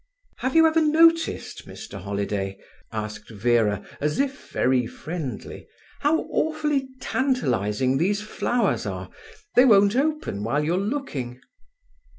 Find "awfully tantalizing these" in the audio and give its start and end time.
6.31-8.19